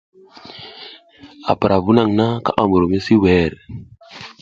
[1.49, 3.51] A pura vu naƞʼna kaɓa mɓur misi wer.